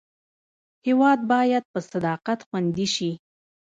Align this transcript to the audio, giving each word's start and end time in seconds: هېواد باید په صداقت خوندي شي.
هېواد 0.85 1.19
باید 1.31 1.63
په 1.71 1.79
صداقت 1.91 2.39
خوندي 2.47 2.87
شي. 2.95 3.11